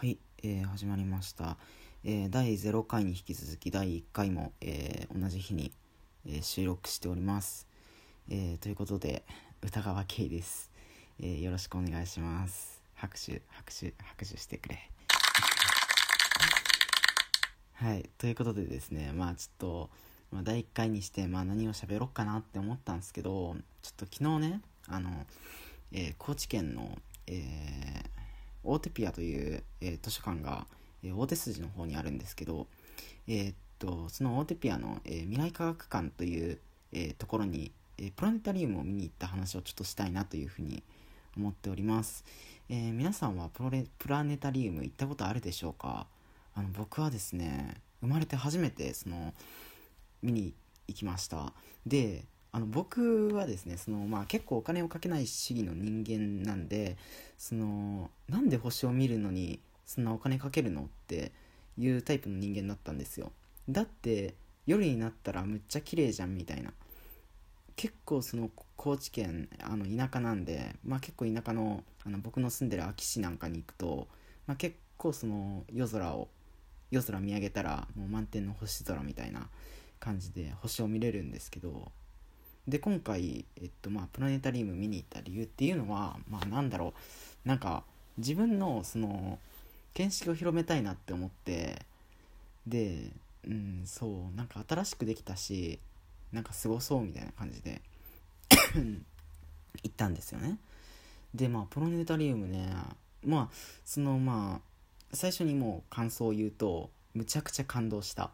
[0.00, 1.58] はい、えー、始まりました、
[2.04, 5.74] えー、第0回に引き続き第1回も、えー、同じ日に、
[6.26, 7.68] え、収録しております、
[8.30, 9.24] え、ということで
[9.62, 10.70] 歌川圭です、
[11.22, 12.80] え、よろしくお願いします。
[12.94, 14.88] 拍手拍手拍手してくれ。
[17.74, 19.90] はいということでですねまあちょっと、
[20.32, 25.26] まあ、第1回にして、まあ、何を喋ろうかなって思ったんですけどちょっと昨日ねあの、
[25.92, 28.19] え、高知県のえー
[28.62, 30.66] 大手ピアという、えー、図書館が、
[31.02, 32.66] えー、大手筋の方にあるんですけど、
[33.26, 36.58] えー、っとその大手ピアの、え未来科学館という、
[36.92, 40.82] えところに、えプラネタリウムを見に行った話をちょっとしたいなというふうに
[41.36, 42.24] 思っております、
[42.68, 46.06] え皆さんはプロレプラネタリウム行ったことあるでしょうか？
[46.54, 49.32] あの僕はですね生まれて初めてその
[50.22, 50.52] 見に
[50.88, 51.52] 行きました。
[51.86, 56.96] であの僕はですねその、まあ、結構お金をかけない主義の人間なんで
[57.38, 61.32] そのなんで星を見るのにそんなお金かけるのって
[61.78, 63.32] いうタイプの人間だったんですよ。
[63.68, 64.34] だって
[64.66, 66.72] 夜になったらむっちゃ綺麗じゃんみたいな。
[67.76, 74.06] 結構その高知県あの田舎なんで、まあ、結構田舎のあの僕の住んでる安芸市なんかに行くと、
[74.46, 76.28] まあ、結構その夜空を
[76.90, 79.48] 夜空見上げたらもう満天の星空みたいな
[79.98, 81.90] 感じで星を見れるんですけど
[82.68, 86.94] で今回、えっとまあ、プラネタリウム見に行った理由っていうのは、まあ、なんだろ
[87.44, 87.48] う。
[87.48, 87.84] なんか
[88.18, 89.38] 自分のその
[89.94, 91.82] 見識を広めたいなって思って
[92.66, 93.10] で
[93.46, 95.78] うんそうなんか新しくできたし
[96.32, 97.80] なんかすごそうみたいな感じで
[99.82, 100.58] 行ったんですよね。
[101.34, 102.72] でまあプラネタリウムね
[103.24, 108.30] まあそのまあ最初にもう感想を言うとむちゃくちゃ感動した。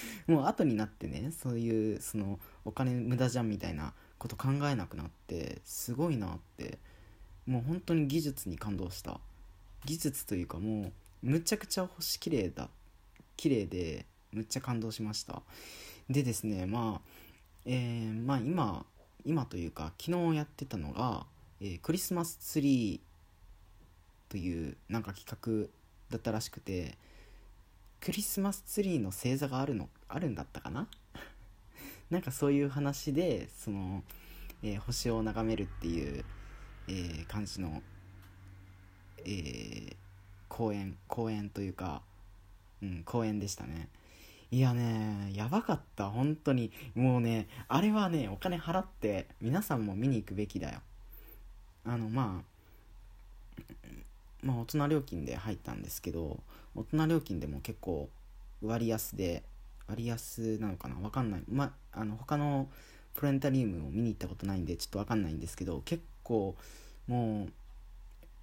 [0.26, 6.78] もう後になってねそういうそのお金無駄じゃんみたいなこと考えなくなってすごいなって
[7.46, 9.20] もう本当に技術に感動した。
[9.84, 12.68] 技術というかもうむちゃくちゃ星綺麗だ
[13.36, 15.42] 綺麗でむっちゃ感動しました。
[16.08, 17.08] でですねまあ
[17.64, 18.86] えー、まあ今
[19.24, 21.26] 今というか昨日やってたのが、
[21.60, 23.00] えー、クリスマスツリー
[24.30, 25.68] というなんか企画
[26.10, 26.96] だったらしくて
[28.02, 30.88] クリスマスツリーの星座があるのあるんだったかな？
[32.10, 34.02] なんかそういう話でその、
[34.60, 36.24] えー、星を眺めるっていう、
[36.88, 37.80] えー、感じの、
[39.18, 39.96] えー、
[40.48, 42.02] 公演公演というか、
[42.82, 43.88] うん、公演でしたね。
[44.50, 46.10] いやねやばかった。
[46.10, 46.72] 本当に。
[46.96, 50.82] もうねあれはねお金払って皆さんも見に行くべきだよ。
[51.84, 52.52] あのまあ
[54.42, 56.40] まあ大人料金で入ったんですけど
[56.74, 58.08] 大人料金でも結構
[58.60, 59.42] 割安で
[59.88, 60.96] 割安なのかな？
[61.00, 61.42] わかんない。
[61.50, 62.68] まあの他の
[63.14, 66.56] プラネタリウムを見に行ったことないんでちょっとわかんないんですけど結構
[67.06, 67.48] も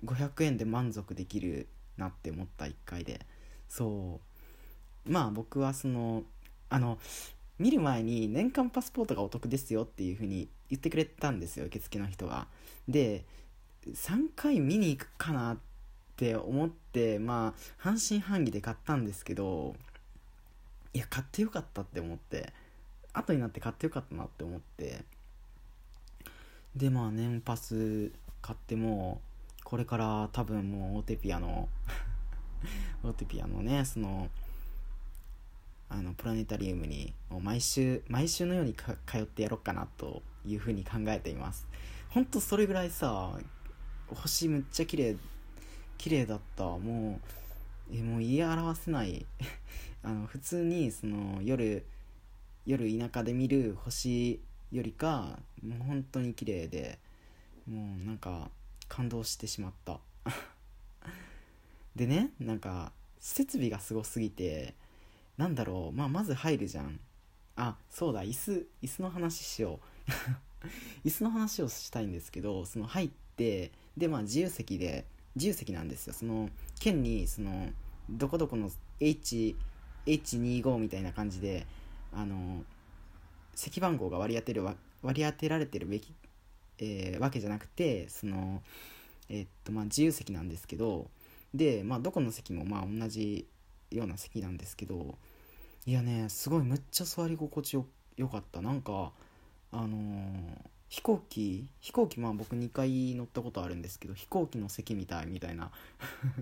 [0.03, 1.67] う500円で満足できる
[1.97, 3.21] なって思った1回で。
[3.67, 4.19] そ
[5.05, 5.11] う。
[5.11, 6.23] まあ僕はその
[6.69, 6.99] あの
[7.57, 12.47] 見る前に年間パスポートがお得ですよっていう風に言ってくれたんですよ受付の人が
[12.87, 13.25] で
[13.85, 15.68] 3回見に行くかなって
[16.19, 19.73] って思ってまあ半信半疑で買ったんですけど
[20.93, 22.51] いや買ってよかったって思って
[23.13, 25.05] 後になって買ってよかったなって思って
[26.75, 29.21] でまあ年パス買っても
[29.63, 31.69] これから多分もう大手ピアノ
[33.01, 34.27] 大手ピアノねその
[35.87, 41.65] あのプラネタリウムにもう毎週毎週のように通ってやろうかなというふうに考えています。
[42.09, 43.31] ほんとそれぐらいさ
[44.07, 45.15] 星むっちゃ綺麗
[45.99, 46.63] 綺麗だった。
[46.63, 47.19] も
[47.91, 49.25] うえもう言い表せない。
[50.01, 51.85] あの普通にその夜
[52.65, 54.39] 夜田舎で見る星
[54.71, 56.97] よりかもう本当に綺麗で
[57.67, 58.49] もうなんか
[58.87, 59.99] 感動してしまった。
[61.97, 64.75] でねなんか設備がすごすぎて
[65.37, 66.99] なんだろうまあまず入るじゃん。
[67.57, 70.11] あそうだ椅子椅子の話しよう。
[71.05, 76.13] 椅子の話をしたいんですけどその入ってでまあ自由席で自由席なんですよ。
[76.13, 77.69] その県にその
[78.09, 78.69] どこどこの
[78.99, 79.55] H
[80.05, 81.65] H25 みたいな感じで
[82.11, 82.63] あの
[83.55, 84.77] 席番号が割り当てる割
[85.23, 86.13] り当てられてるべき、
[86.79, 88.61] えー、わけじゃなくてその
[89.29, 91.07] えー、っとまあ自由席なんですけど
[91.53, 93.45] でまあどこの席もまあ同じ
[93.91, 95.17] ような席なんですけど
[95.85, 97.85] いやねすごいむっちゃ座り心地よ
[98.17, 98.61] よかった。
[98.61, 99.11] なんか
[99.71, 100.48] あのー
[100.89, 105.71] 飛行機飛行機まあ僕2回乗ったことあるんですけど飛行機の席みたいみたいな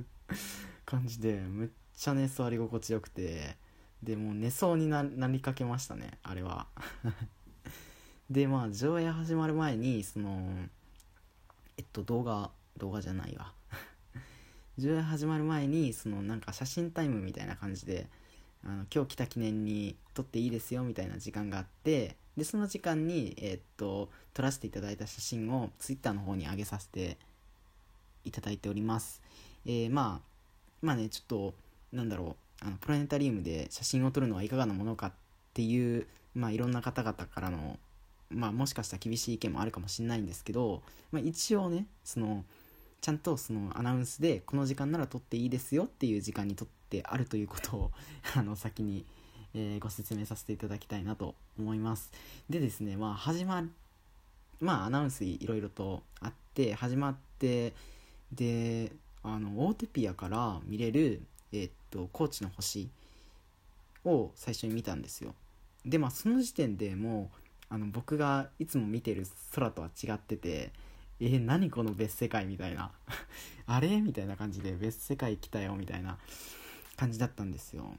[0.86, 3.58] 感じでむっちゃね座り心地よくて
[4.02, 6.68] でもう寝そうになりかけましたねあれは。
[8.30, 10.68] でまあ上映始まる前にその
[11.78, 13.54] えっと動画動画じゃないわ。
[14.76, 18.08] 授業始まる前にそのなんか写真タイムみたいな感じで
[18.64, 27.18] あの今日来た記念に撮っていいですよみたいな時間があってでその時間に、えー、っと撮らせていただいた写真を Twitter の方に上げさせて
[28.24, 29.22] いただいております、
[29.66, 30.28] えー、まあ
[30.82, 31.54] まあねちょっと
[31.92, 35.12] なんだろうあのプラネタリウムで写真を撮るのはいかがなものかっ
[35.54, 37.80] ていうまあいろんな方々からの
[38.30, 40.82] まあもしかしたら厳しい意見もあるかもしれないんですけど、
[41.12, 42.44] まあ、一応ねその
[43.02, 47.92] ちゃんとそのアナウンスでこの時間なら撮っていいですよっていう時間に撮ってあるということを
[48.36, 49.06] あの先に、
[49.58, 52.12] えー、ご説明させていただきたいなと思います。
[52.48, 53.64] でですねまあ始ま
[54.60, 57.74] まあアナウンスいろいろとあって始まって
[58.32, 58.92] で
[59.24, 62.88] あのオーテピアから見れるえー、っと高知の星
[64.06, 65.34] を最初に見たんですよ。
[65.86, 69.26] でまあその時点でもうあの僕がいつも見てる
[69.56, 70.72] 空とは違ってて
[71.20, 72.92] えー、何この別世界みたいな。
[73.66, 74.02] あれ？
[74.02, 76.20] みたいな感じで別世界来たよみたいな
[76.96, 77.96] 感じだったんですよ。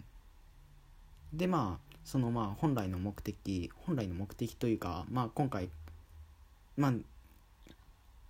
[1.32, 5.68] でまあそのまあ本来の目的本来の目的というかまあ今回
[6.76, 6.92] まあ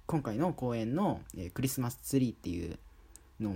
[0.06, 2.78] 今回の公演の、え、クリスマスツリーっていう
[3.40, 3.54] の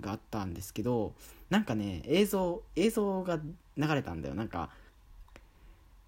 [0.00, 1.12] があったんですけど
[1.50, 3.38] なんかね映像映像が
[3.76, 4.34] 流れたんだよ。
[4.34, 4.70] なんか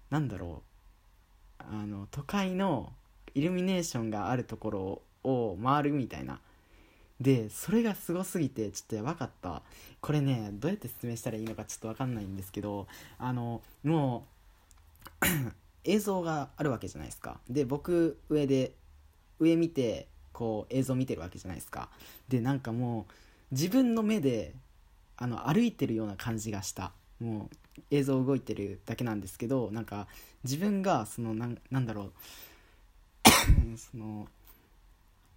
[0.09, 0.61] なんだろ
[1.59, 1.63] う。
[1.69, 2.93] あの都会の
[3.33, 6.39] イルミネーションがあるところを回るみたいな。
[7.19, 9.63] でそれがすごすぎてちょっとやばかった。
[10.01, 12.87] これねどうやって説明したらいいのかちょっと分かんないんですけど
[13.17, 14.25] あのも
[15.21, 15.25] う
[15.83, 17.39] 映像があるわけじゃないですか。
[17.49, 18.73] で僕上で
[19.39, 21.89] 上見てこう映像見てるわけじゃないですか。
[22.27, 23.13] でなんかもう
[23.51, 24.53] 自分の目で
[25.17, 26.91] あの歩いてるような感じがした。
[27.19, 27.55] もう
[27.89, 30.07] 映像動いてるだけなんですけどなんか
[30.43, 32.11] 自分がそのなんなんだろう。
[33.77, 34.27] その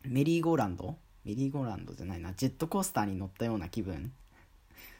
[0.05, 2.33] メリーゴーランドメリーゴーランドじゃないな。
[2.33, 4.13] ジェットコースターに乗ったような気分。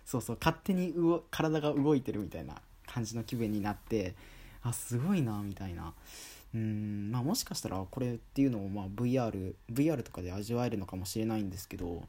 [0.05, 0.39] そうそう。
[0.39, 0.95] 勝手に
[1.31, 2.57] 体が動いてるみたいな
[2.87, 4.15] 感じの気分になって
[4.63, 5.95] あすごいなみたいな。
[6.53, 12.03] うんまあもしかしたらこれっていうのをまあ VR VR とかで味わえるのかもしれないんですけど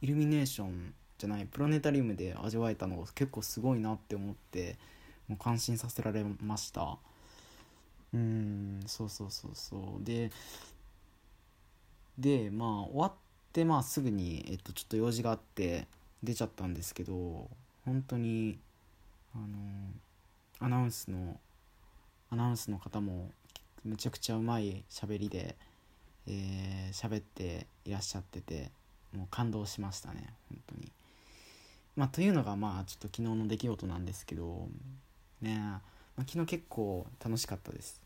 [0.00, 4.76] イルミネーションじゃないプラネタリウムで味わえたのが結構すごいなって思って
[5.26, 6.96] もう感心させられました。
[8.14, 10.04] うんそうそうそうそう。
[10.04, 10.30] で
[12.16, 13.12] でまあ終わっ
[13.56, 15.86] てまあすぐに、えっと、ちょっと用事があって
[16.22, 17.48] 出ちゃったんですけど
[17.86, 18.58] 本当に
[19.34, 19.46] あの
[20.60, 21.40] アナウンスの
[22.30, 23.30] アナウンスの方も
[23.82, 25.56] めちゃくちゃうまい喋りで
[26.26, 28.70] 喋、えー、っていらっしゃってて
[29.16, 30.92] もう感動しましたね本当に。
[31.96, 34.68] まあ、というのがまあちょっと昨日の出来事なんですけど
[35.40, 35.80] ねま
[36.18, 38.00] あ、昨日結構楽しかったです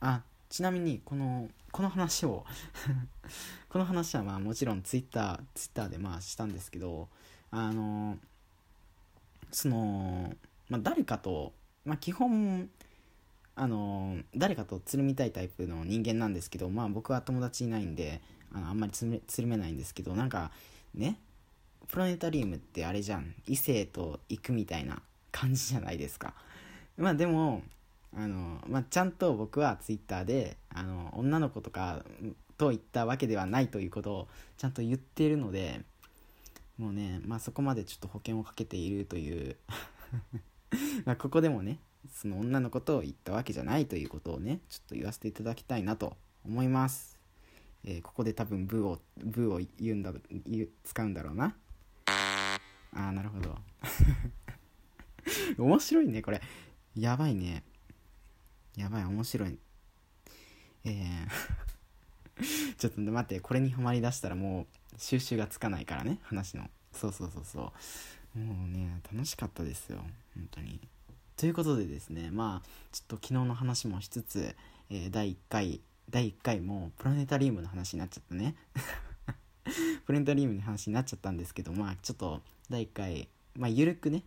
[0.00, 2.44] あちなみにこのこの話を
[3.70, 7.08] この話はまあもちろんツイッターツイッターでまあしたんですけど
[7.50, 8.18] あの
[9.50, 10.36] その、
[10.68, 11.54] まあ、誰かと、
[11.86, 12.68] まあ、基本
[13.54, 18.20] あの誰かとつるみたいタイプの人間なんですけどまあ僕は友達いないんで
[18.52, 20.52] あのあんまりつるめないんですけどなんか
[20.92, 21.18] ね
[21.88, 23.34] プラネタリウムってあれじゃん。
[23.46, 26.34] 異性と行くみたいな感じじゃないですか。
[26.96, 27.62] まあでも
[28.16, 32.04] あの、まあ、ちゃんと僕はツイッターであの女の子とか
[32.58, 35.80] と言ったわけではないということをちゃんと言っているので
[36.78, 39.56] もうね、まあ、そこまでちょっと保険をかけているという
[41.04, 41.78] まここでもね
[42.12, 47.18] その女の子と言ったわけじゃないということをねちょっと言わせていただきたいなと思います、
[47.84, 50.12] えー、ここで多分ブーをブーを言うんだ
[50.46, 51.54] 言使うんだろうな。
[52.94, 53.56] ああなるほど。
[55.56, 56.42] 面白いねこれ。
[56.94, 57.64] やばいね。
[58.76, 59.58] やばい面白い。
[60.84, 61.28] えー。
[62.78, 64.66] ちょっと待ってこれにはまりだしたらもう
[64.98, 66.68] 収集がつかないからね話の。
[66.92, 67.72] そうそうそうそ
[68.34, 68.38] う。
[68.38, 69.98] もうね楽しかったですよ
[70.34, 70.80] 本当に。
[71.36, 74.56] ということでですねまあちょっと昨日の話もしつつ、
[74.90, 78.54] えー、第1回第1回もプラネタリウムの話になっちゃったね。
[80.06, 84.24] プラネタリウムの話になっちゃったんですけどまあちょっと第1回まあゆるくね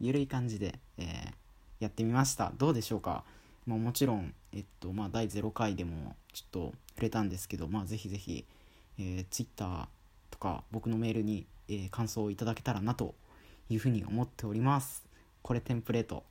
[0.00, 1.34] ゆるい感じで、えー、
[1.80, 2.52] やってみました。
[2.56, 3.24] どうでしょうか？
[3.66, 8.44] まあ、もちろん、えっとまあ、第0回でもちょっと触れたんですけど、まあ、ぜひぜひ、
[8.98, 9.88] えー、Twitter
[10.30, 13.14] とか僕のメールに、えー、感想をいただけたらなと
[13.68, 15.04] いうふうに思っております。
[15.42, 16.24] これテンプレート。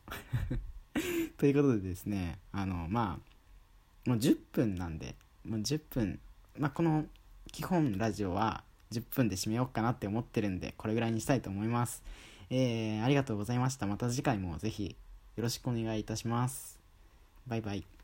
[1.38, 3.20] ということでですね、あの、ま
[4.06, 6.20] あ、もう10分なんで、もう10分、
[6.58, 7.06] まあ、この
[7.52, 12.04] 基本ラジオは10分で締めようかなって思ってるんで、これぐらいにしたいと思います。
[12.50, 13.86] えー、ありがとうございました。
[13.88, 14.96] また次回もぜひ
[15.36, 16.79] よろしくお願いいたします。
[17.50, 17.99] バイバイ。